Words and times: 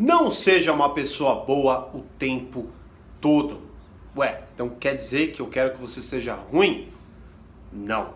Não 0.00 0.30
seja 0.30 0.72
uma 0.72 0.94
pessoa 0.94 1.44
boa 1.44 1.90
o 1.92 2.02
tempo 2.16 2.68
todo. 3.20 3.60
Ué, 4.16 4.42
então 4.54 4.68
quer 4.68 4.94
dizer 4.94 5.32
que 5.32 5.42
eu 5.42 5.48
quero 5.48 5.72
que 5.72 5.80
você 5.80 6.00
seja 6.00 6.34
ruim? 6.34 6.88
Não. 7.72 8.10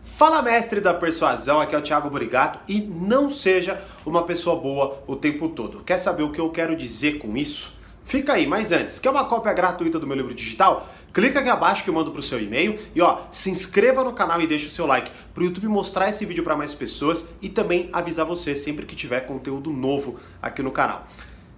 Fala 0.00 0.40
mestre 0.40 0.80
da 0.80 0.94
persuasão, 0.94 1.60
aqui 1.60 1.74
é 1.74 1.78
o 1.78 1.82
Thiago 1.82 2.08
Burigato 2.08 2.60
e 2.68 2.80
não 2.80 3.28
seja 3.30 3.82
uma 4.06 4.22
pessoa 4.22 4.54
boa 4.54 5.02
o 5.08 5.16
tempo 5.16 5.48
todo. 5.48 5.82
Quer 5.82 5.98
saber 5.98 6.22
o 6.22 6.30
que 6.30 6.40
eu 6.40 6.50
quero 6.50 6.76
dizer 6.76 7.18
com 7.18 7.36
isso? 7.36 7.76
Fica 8.04 8.34
aí, 8.34 8.46
mas 8.46 8.70
antes, 8.70 9.00
quer 9.00 9.10
uma 9.10 9.24
cópia 9.24 9.52
gratuita 9.52 9.98
do 9.98 10.06
meu 10.06 10.16
livro 10.16 10.32
digital? 10.32 10.88
Clica 11.14 11.38
aqui 11.38 11.48
abaixo 11.48 11.84
que 11.84 11.90
eu 11.90 11.94
mando 11.94 12.10
pro 12.10 12.20
seu 12.20 12.42
e-mail 12.42 12.74
e 12.92 13.00
ó, 13.00 13.20
se 13.30 13.48
inscreva 13.48 14.02
no 14.02 14.12
canal 14.12 14.40
e 14.40 14.48
deixa 14.48 14.66
o 14.66 14.70
seu 14.70 14.84
like 14.84 15.12
pro 15.32 15.44
YouTube 15.44 15.68
mostrar 15.68 16.08
esse 16.08 16.26
vídeo 16.26 16.42
para 16.42 16.56
mais 16.56 16.74
pessoas 16.74 17.24
e 17.40 17.48
também 17.48 17.88
avisar 17.92 18.26
você 18.26 18.52
sempre 18.52 18.84
que 18.84 18.96
tiver 18.96 19.20
conteúdo 19.20 19.70
novo 19.70 20.16
aqui 20.42 20.60
no 20.60 20.72
canal. 20.72 21.06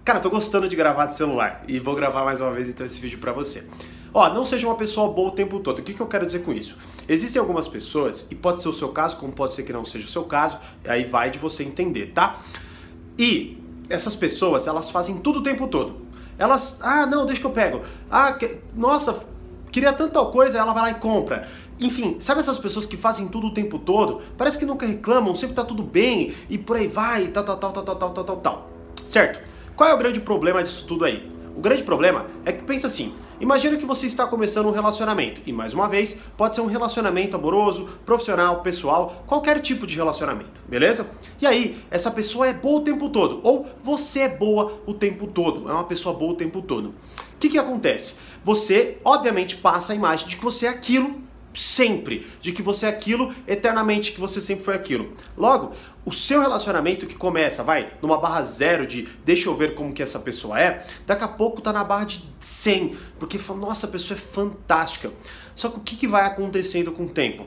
Cara, 0.05 0.19
tô 0.19 0.29
gostando 0.29 0.69
de 0.69 0.75
gravar 0.75 1.07
de 1.07 1.15
celular 1.15 1.63
e 1.67 1.79
vou 1.79 1.95
gravar 1.95 2.23
mais 2.23 2.39
uma 2.39 2.51
vez 2.51 2.69
então 2.69 2.85
esse 2.85 2.99
vídeo 2.99 3.17
para 3.17 3.33
você. 3.33 3.67
Ó, 4.13 4.31
não 4.31 4.45
seja 4.45 4.67
uma 4.67 4.75
pessoa 4.75 5.11
boa 5.11 5.29
o 5.29 5.31
tempo 5.31 5.59
todo. 5.59 5.79
O 5.79 5.81
que, 5.81 5.95
que 5.95 6.01
eu 6.01 6.07
quero 6.07 6.27
dizer 6.27 6.43
com 6.43 6.53
isso? 6.53 6.77
Existem 7.09 7.39
algumas 7.39 7.67
pessoas, 7.67 8.27
e 8.29 8.35
pode 8.35 8.61
ser 8.61 8.69
o 8.69 8.73
seu 8.73 8.89
caso, 8.89 9.17
como 9.17 9.33
pode 9.33 9.55
ser 9.55 9.63
que 9.63 9.73
não 9.73 9.83
seja 9.83 10.05
o 10.05 10.09
seu 10.09 10.23
caso, 10.23 10.59
aí 10.85 11.03
vai 11.03 11.31
de 11.31 11.39
você 11.39 11.63
entender, 11.63 12.11
tá? 12.13 12.39
E 13.17 13.57
essas 13.89 14.15
pessoas, 14.15 14.67
elas 14.67 14.91
fazem 14.91 15.17
tudo 15.17 15.39
o 15.39 15.43
tempo 15.43 15.67
todo. 15.67 16.05
Elas, 16.37 16.79
ah, 16.83 17.07
não, 17.07 17.25
deixa 17.25 17.41
que 17.41 17.47
eu 17.47 17.51
pego. 17.51 17.81
Ah, 18.09 18.31
que, 18.33 18.59
nossa, 18.75 19.25
queria 19.77 19.93
tanta 19.93 20.25
coisa, 20.25 20.57
ela 20.57 20.73
vai 20.73 20.83
lá 20.83 20.91
e 20.91 20.95
compra. 20.95 21.47
Enfim, 21.79 22.15
sabe 22.19 22.39
essas 22.39 22.57
pessoas 22.57 22.87
que 22.87 22.97
fazem 22.97 23.27
tudo 23.27 23.47
o 23.47 23.53
tempo 23.53 23.77
todo? 23.77 24.21
Parece 24.35 24.57
que 24.57 24.65
nunca 24.65 24.87
reclamam, 24.87 25.35
sempre 25.35 25.55
tá 25.55 25.63
tudo 25.63 25.83
bem 25.83 26.33
e 26.49 26.57
por 26.57 26.77
aí 26.77 26.87
vai, 26.87 27.27
tal, 27.27 27.43
tal, 27.43 27.57
tal, 27.57 27.71
tal, 27.71 27.83
tal, 27.83 27.95
tal, 27.95 28.23
tal, 28.23 28.37
tal. 28.37 28.69
Certo? 29.05 29.39
Qual 29.75 29.87
é 29.87 29.93
o 29.93 29.97
grande 29.97 30.19
problema 30.19 30.63
disso 30.63 30.83
tudo 30.87 31.05
aí? 31.05 31.29
O 31.57 31.59
grande 31.59 31.81
problema 31.81 32.27
é 32.45 32.51
que 32.51 32.63
pensa 32.63 32.85
assim: 32.85 33.15
imagina 33.41 33.77
que 33.77 33.85
você 33.85 34.05
está 34.05 34.27
começando 34.27 34.67
um 34.67 34.71
relacionamento, 34.71 35.41
e 35.43 35.51
mais 35.51 35.73
uma 35.73 35.89
vez, 35.89 36.19
pode 36.37 36.53
ser 36.53 36.61
um 36.61 36.67
relacionamento 36.67 37.35
amoroso, 37.35 37.89
profissional, 38.05 38.61
pessoal, 38.61 39.23
qualquer 39.25 39.59
tipo 39.59 39.87
de 39.87 39.95
relacionamento, 39.95 40.61
beleza? 40.67 41.09
E 41.41 41.47
aí, 41.47 41.83
essa 41.89 42.11
pessoa 42.11 42.47
é 42.47 42.53
boa 42.53 42.79
o 42.79 42.83
tempo 42.83 43.09
todo, 43.09 43.39
ou 43.41 43.65
você 43.83 44.19
é 44.19 44.29
boa 44.29 44.79
o 44.85 44.93
tempo 44.93 45.25
todo, 45.25 45.67
é 45.67 45.73
uma 45.73 45.85
pessoa 45.85 46.15
boa 46.15 46.33
o 46.33 46.35
tempo 46.35 46.61
todo. 46.61 46.89
O 46.89 47.39
que, 47.39 47.49
que 47.49 47.57
acontece? 47.57 48.13
Você, 48.45 48.99
obviamente, 49.03 49.55
passa 49.55 49.93
a 49.93 49.95
imagem 49.95 50.27
de 50.27 50.37
que 50.37 50.43
você 50.43 50.67
é 50.67 50.69
aquilo 50.69 51.26
sempre, 51.59 52.27
de 52.39 52.51
que 52.51 52.61
você 52.61 52.85
é 52.85 52.89
aquilo 52.89 53.33
eternamente, 53.47 54.11
que 54.11 54.19
você 54.19 54.39
sempre 54.39 54.63
foi 54.63 54.75
aquilo. 54.75 55.13
Logo, 55.35 55.73
o 56.05 56.11
seu 56.11 56.39
relacionamento 56.39 57.05
que 57.05 57.15
começa, 57.15 57.63
vai, 57.63 57.91
numa 58.01 58.17
barra 58.17 58.41
zero 58.43 58.85
de 58.85 59.07
deixa 59.25 59.49
eu 59.49 59.55
ver 59.55 59.75
como 59.75 59.91
que 59.91 60.03
essa 60.03 60.19
pessoa 60.19 60.59
é, 60.59 60.85
daqui 61.05 61.23
a 61.23 61.27
pouco 61.27 61.59
tá 61.59 61.73
na 61.73 61.83
barra 61.83 62.05
de 62.05 62.23
100, 62.39 62.97
porque 63.19 63.39
nossa, 63.55 63.87
a 63.87 63.89
pessoa 63.89 64.17
é 64.17 64.21
fantástica. 64.21 65.11
Só 65.55 65.69
que 65.69 65.77
o 65.77 65.81
que, 65.81 65.95
que 65.95 66.07
vai 66.07 66.25
acontecendo 66.25 66.91
com 66.91 67.05
o 67.05 67.09
tempo? 67.09 67.45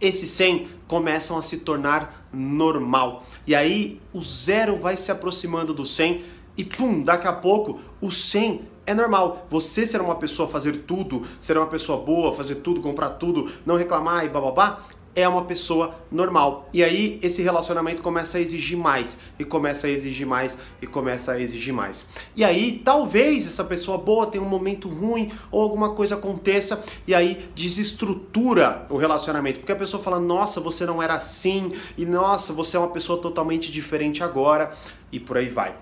Esses 0.00 0.30
100 0.32 0.68
começam 0.88 1.38
a 1.38 1.42
se 1.42 1.58
tornar 1.58 2.28
normal. 2.32 3.24
E 3.46 3.54
aí 3.54 4.00
o 4.12 4.20
zero 4.20 4.78
vai 4.78 4.96
se 4.96 5.12
aproximando 5.12 5.72
do 5.72 5.86
100 5.86 6.24
e 6.56 6.64
pum, 6.64 7.02
daqui 7.02 7.28
a 7.28 7.32
pouco 7.32 7.80
o 8.00 8.10
100 8.10 8.71
é 8.86 8.94
normal. 8.94 9.46
Você 9.50 9.86
ser 9.86 10.00
uma 10.00 10.16
pessoa, 10.16 10.48
fazer 10.48 10.84
tudo, 10.86 11.26
ser 11.40 11.56
uma 11.56 11.66
pessoa 11.66 11.98
boa, 11.98 12.32
fazer 12.32 12.56
tudo, 12.56 12.80
comprar 12.80 13.10
tudo, 13.10 13.50
não 13.64 13.76
reclamar 13.76 14.24
e 14.24 14.28
bababá, 14.28 14.80
é 15.14 15.28
uma 15.28 15.44
pessoa 15.44 15.94
normal. 16.10 16.68
E 16.72 16.82
aí 16.82 17.18
esse 17.22 17.42
relacionamento 17.42 18.02
começa 18.02 18.38
a 18.38 18.40
exigir 18.40 18.78
mais, 18.78 19.18
e 19.38 19.44
começa 19.44 19.86
a 19.86 19.90
exigir 19.90 20.26
mais, 20.26 20.56
e 20.80 20.86
começa 20.86 21.32
a 21.32 21.40
exigir 21.40 21.72
mais. 21.72 22.08
E 22.34 22.42
aí 22.42 22.80
talvez 22.84 23.46
essa 23.46 23.62
pessoa 23.62 23.98
boa 23.98 24.26
tenha 24.26 24.42
um 24.42 24.48
momento 24.48 24.88
ruim, 24.88 25.30
ou 25.50 25.62
alguma 25.62 25.90
coisa 25.90 26.14
aconteça, 26.14 26.82
e 27.06 27.14
aí 27.14 27.48
desestrutura 27.54 28.86
o 28.88 28.96
relacionamento. 28.96 29.60
Porque 29.60 29.72
a 29.72 29.76
pessoa 29.76 30.02
fala, 30.02 30.18
nossa, 30.18 30.60
você 30.60 30.86
não 30.86 31.02
era 31.02 31.14
assim, 31.14 31.72
e 31.96 32.06
nossa, 32.06 32.52
você 32.52 32.76
é 32.76 32.80
uma 32.80 32.90
pessoa 32.90 33.20
totalmente 33.20 33.70
diferente 33.70 34.24
agora, 34.24 34.72
e 35.10 35.20
por 35.20 35.36
aí 35.36 35.48
vai. 35.48 35.74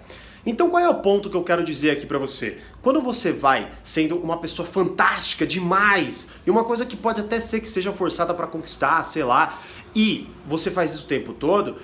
Então 0.44 0.70
qual 0.70 0.82
é 0.82 0.88
o 0.88 0.94
ponto 0.94 1.28
que 1.28 1.36
eu 1.36 1.44
quero 1.44 1.62
dizer 1.64 1.90
aqui 1.90 2.06
para 2.06 2.18
você? 2.18 2.58
Quando 2.82 3.00
você 3.00 3.32
vai 3.32 3.70
sendo 3.82 4.16
uma 4.16 4.38
pessoa 4.38 4.66
fantástica 4.66 5.46
demais, 5.46 6.28
e 6.46 6.50
uma 6.50 6.64
coisa 6.64 6.86
que 6.86 6.96
pode 6.96 7.20
até 7.20 7.40
ser 7.40 7.60
que 7.60 7.68
seja 7.68 7.92
forçada 7.92 8.32
para 8.32 8.46
conquistar, 8.46 9.02
sei 9.04 9.24
lá, 9.24 9.58
e 9.94 10.26
você 10.46 10.70
faz 10.70 10.94
isso 10.94 11.04
o 11.04 11.08
tempo 11.08 11.32
todo, 11.32 11.76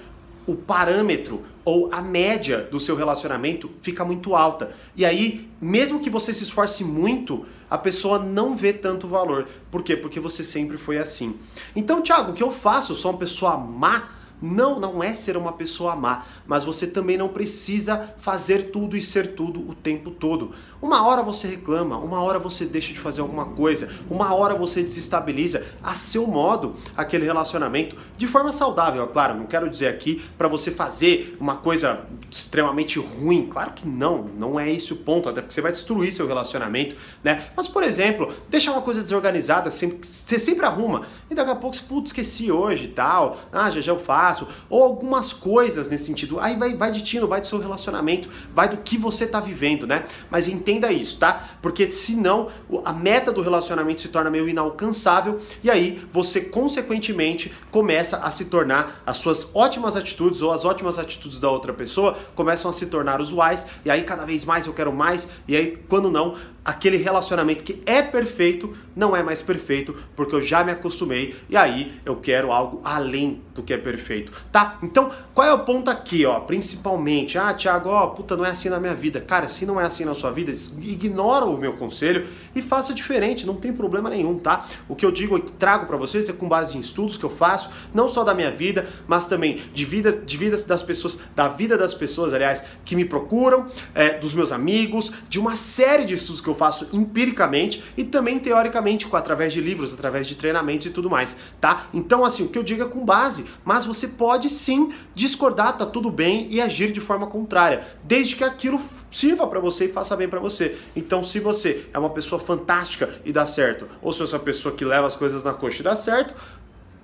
o 0.46 0.54
parâmetro 0.54 1.42
ou 1.64 1.92
a 1.92 2.00
média 2.00 2.60
do 2.62 2.78
seu 2.78 2.94
relacionamento 2.94 3.68
fica 3.82 4.04
muito 4.04 4.34
alta. 4.34 4.72
E 4.94 5.04
aí, 5.04 5.50
mesmo 5.60 5.98
que 5.98 6.08
você 6.08 6.32
se 6.32 6.44
esforce 6.44 6.84
muito, 6.84 7.44
a 7.68 7.76
pessoa 7.76 8.20
não 8.20 8.56
vê 8.56 8.72
tanto 8.72 9.08
valor. 9.08 9.48
Por 9.70 9.82
quê? 9.82 9.96
Porque 9.96 10.20
você 10.20 10.44
sempre 10.44 10.78
foi 10.78 10.98
assim. 10.98 11.36
Então, 11.74 12.00
Thiago, 12.00 12.30
o 12.30 12.34
que 12.34 12.42
eu 12.42 12.52
faço? 12.52 12.92
Eu 12.92 12.96
sou 12.96 13.10
uma 13.10 13.18
pessoa 13.18 13.56
má? 13.56 14.10
Não, 14.40 14.78
não 14.78 15.02
é 15.02 15.14
ser 15.14 15.36
uma 15.36 15.52
pessoa 15.52 15.96
má, 15.96 16.26
mas 16.46 16.64
você 16.64 16.86
também 16.86 17.16
não 17.16 17.28
precisa 17.28 18.14
fazer 18.18 18.70
tudo 18.70 18.96
e 18.96 19.02
ser 19.02 19.34
tudo 19.34 19.60
o 19.68 19.74
tempo 19.74 20.10
todo. 20.10 20.52
Uma 20.80 21.06
hora 21.06 21.22
você 21.22 21.46
reclama, 21.48 21.96
uma 21.98 22.22
hora 22.22 22.38
você 22.38 22.64
deixa 22.64 22.92
de 22.92 23.00
fazer 23.00 23.20
alguma 23.20 23.46
coisa, 23.46 23.88
uma 24.10 24.34
hora 24.34 24.54
você 24.54 24.82
desestabiliza 24.82 25.64
a 25.82 25.94
seu 25.94 26.26
modo 26.26 26.74
aquele 26.96 27.24
relacionamento 27.24 27.96
de 28.16 28.26
forma 28.26 28.52
saudável, 28.52 29.02
é 29.02 29.06
claro. 29.06 29.34
Não 29.34 29.46
quero 29.46 29.68
dizer 29.70 29.88
aqui 29.88 30.22
para 30.36 30.48
você 30.48 30.70
fazer 30.70 31.36
uma 31.40 31.56
coisa 31.56 32.00
extremamente 32.30 32.98
ruim, 32.98 33.48
claro 33.50 33.72
que 33.72 33.86
não, 33.86 34.24
não 34.36 34.60
é 34.60 34.70
esse 34.70 34.92
o 34.92 34.96
ponto, 34.96 35.28
até 35.28 35.40
porque 35.40 35.54
você 35.54 35.60
vai 35.60 35.72
destruir 35.72 36.12
seu 36.12 36.26
relacionamento, 36.26 36.96
né? 37.24 37.46
Mas 37.56 37.68
por 37.68 37.82
exemplo, 37.82 38.34
deixar 38.48 38.72
uma 38.72 38.82
coisa 38.82 39.02
desorganizada, 39.02 39.70
sempre, 39.70 40.06
você 40.06 40.38
sempre 40.38 40.66
arruma 40.66 41.02
e 41.30 41.34
daqui 41.34 41.50
a 41.50 41.56
pouco 41.56 41.74
você, 41.76 41.82
putz, 41.82 42.10
esqueci 42.10 42.52
hoje 42.52 42.84
e 42.84 42.88
tal, 42.88 43.38
ah, 43.52 43.70
já 43.70 43.80
já 43.80 43.92
eu 43.92 43.98
faço 43.98 44.46
ou 44.68 44.82
algumas 44.82 45.32
coisas 45.32 45.88
nesse 45.88 46.04
sentido. 46.04 46.38
Aí 46.38 46.56
vai, 46.56 46.74
vai 46.74 46.90
de 46.90 47.02
tino, 47.02 47.26
vai 47.26 47.40
do 47.40 47.46
seu 47.46 47.58
relacionamento, 47.58 48.28
vai 48.54 48.68
do 48.68 48.76
que 48.78 48.98
você 48.98 49.26
tá 49.26 49.40
vivendo, 49.40 49.86
né? 49.86 50.04
Mas 50.30 50.48
entenda 50.66 50.92
isso, 50.92 51.18
tá? 51.18 51.50
Porque 51.62 51.88
senão 51.92 52.48
a 52.84 52.92
meta 52.92 53.30
do 53.30 53.40
relacionamento 53.40 54.00
se 54.00 54.08
torna 54.08 54.28
meio 54.28 54.48
inalcançável 54.48 55.40
e 55.62 55.70
aí 55.70 56.04
você 56.12 56.40
consequentemente 56.40 57.54
começa 57.70 58.16
a 58.16 58.30
se 58.32 58.46
tornar 58.46 59.02
as 59.06 59.18
suas 59.18 59.54
ótimas 59.54 59.94
atitudes 59.94 60.42
ou 60.42 60.50
as 60.50 60.64
ótimas 60.64 60.98
atitudes 60.98 61.38
da 61.38 61.48
outra 61.48 61.72
pessoa 61.72 62.18
começam 62.34 62.68
a 62.68 62.74
se 62.74 62.86
tornar 62.86 63.20
usuais 63.20 63.64
e 63.84 63.90
aí 63.90 64.02
cada 64.02 64.24
vez 64.24 64.44
mais 64.44 64.66
eu 64.66 64.72
quero 64.72 64.92
mais 64.92 65.28
e 65.46 65.54
aí 65.54 65.78
quando 65.88 66.10
não 66.10 66.34
aquele 66.66 66.96
relacionamento 66.96 67.62
que 67.62 67.80
é 67.86 68.02
perfeito 68.02 68.76
não 68.94 69.14
é 69.14 69.22
mais 69.22 69.40
perfeito 69.40 69.94
porque 70.16 70.34
eu 70.34 70.42
já 70.42 70.64
me 70.64 70.72
acostumei 70.72 71.36
e 71.48 71.56
aí 71.56 72.00
eu 72.04 72.16
quero 72.16 72.50
algo 72.50 72.80
além 72.82 73.40
do 73.54 73.62
que 73.62 73.72
é 73.72 73.78
perfeito, 73.78 74.32
tá? 74.50 74.78
Então, 74.82 75.10
qual 75.32 75.46
é 75.46 75.52
o 75.52 75.60
ponto 75.60 75.90
aqui, 75.90 76.26
ó? 76.26 76.40
Principalmente, 76.40 77.38
ah, 77.38 77.54
Thiago, 77.54 77.88
ó, 77.88 78.08
puta, 78.08 78.36
não 78.36 78.44
é 78.44 78.50
assim 78.50 78.68
na 78.68 78.78
minha 78.78 78.94
vida. 78.94 79.20
Cara, 79.20 79.48
se 79.48 79.64
não 79.64 79.80
é 79.80 79.84
assim 79.84 80.04
na 80.04 80.14
sua 80.14 80.30
vida, 80.30 80.52
ignora 80.80 81.44
o 81.44 81.56
meu 81.56 81.74
conselho 81.74 82.26
e 82.54 82.60
faça 82.60 82.92
diferente, 82.92 83.46
não 83.46 83.54
tem 83.54 83.72
problema 83.72 84.10
nenhum, 84.10 84.38
tá? 84.38 84.66
O 84.88 84.94
que 84.94 85.06
eu 85.06 85.10
digo 85.10 85.38
e 85.38 85.40
trago 85.40 85.86
para 85.86 85.96
vocês 85.96 86.28
é 86.28 86.32
com 86.32 86.48
base 86.48 86.76
em 86.76 86.80
estudos 86.80 87.16
que 87.16 87.24
eu 87.24 87.30
faço, 87.30 87.70
não 87.94 88.08
só 88.08 88.24
da 88.24 88.34
minha 88.34 88.50
vida, 88.50 88.88
mas 89.06 89.26
também 89.26 89.62
de 89.72 89.84
vidas, 89.84 90.18
de 90.24 90.36
vidas 90.36 90.64
das 90.64 90.82
pessoas, 90.82 91.18
da 91.34 91.48
vida 91.48 91.78
das 91.78 91.94
pessoas, 91.94 92.34
aliás, 92.34 92.62
que 92.84 92.96
me 92.96 93.04
procuram, 93.04 93.66
é, 93.94 94.18
dos 94.18 94.34
meus 94.34 94.52
amigos, 94.52 95.12
de 95.28 95.38
uma 95.38 95.56
série 95.56 96.04
de 96.04 96.14
estudos 96.14 96.40
que 96.40 96.48
eu 96.48 96.55
faço 96.56 96.88
empiricamente 96.92 97.82
e 97.96 98.04
também 98.04 98.38
teoricamente, 98.38 99.06
com, 99.06 99.16
através 99.16 99.52
de 99.52 99.60
livros, 99.60 99.94
através 99.94 100.26
de 100.26 100.34
treinamentos 100.34 100.86
e 100.86 100.90
tudo 100.90 101.08
mais, 101.08 101.36
tá? 101.60 101.86
Então, 101.94 102.24
assim, 102.24 102.44
o 102.44 102.48
que 102.48 102.58
eu 102.58 102.62
digo 102.62 102.82
é 102.82 102.86
com 102.86 103.04
base, 103.04 103.44
mas 103.64 103.84
você 103.84 104.08
pode 104.08 104.50
sim 104.50 104.90
discordar, 105.14 105.76
tá 105.76 105.86
tudo 105.86 106.10
bem 106.10 106.48
e 106.50 106.60
agir 106.60 106.92
de 106.92 107.00
forma 107.00 107.26
contrária, 107.26 107.86
desde 108.02 108.34
que 108.34 108.44
aquilo 108.44 108.80
sirva 109.10 109.46
para 109.46 109.60
você 109.60 109.84
e 109.84 109.92
faça 109.92 110.16
bem 110.16 110.28
para 110.28 110.40
você. 110.40 110.76
Então, 110.94 111.22
se 111.22 111.38
você 111.38 111.86
é 111.92 111.98
uma 111.98 112.10
pessoa 112.10 112.40
fantástica 112.40 113.20
e 113.24 113.32
dá 113.32 113.46
certo, 113.46 113.86
ou 114.02 114.12
se 114.12 114.20
você 114.20 114.34
é 114.34 114.38
uma 114.38 114.44
pessoa 114.44 114.74
que 114.74 114.84
leva 114.84 115.06
as 115.06 115.14
coisas 115.14 115.42
na 115.42 115.54
coxa 115.54 115.80
e 115.80 115.84
dá 115.84 115.94
certo, 115.94 116.34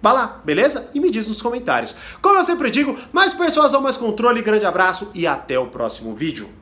Vá 0.02 0.12
lá, 0.12 0.40
beleza? 0.44 0.90
E 0.92 0.98
me 0.98 1.12
diz 1.12 1.28
nos 1.28 1.40
comentários. 1.40 1.94
Como 2.20 2.36
eu 2.36 2.42
sempre 2.42 2.72
digo, 2.72 2.98
mais 3.12 3.32
persuasão, 3.32 3.80
mais 3.80 3.96
controle, 3.96 4.42
grande 4.42 4.66
abraço 4.66 5.08
e 5.14 5.28
até 5.28 5.56
o 5.56 5.68
próximo 5.68 6.12
vídeo. 6.12 6.61